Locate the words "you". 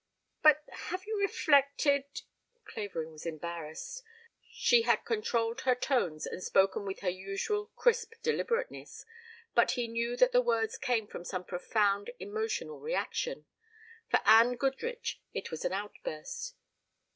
1.05-1.15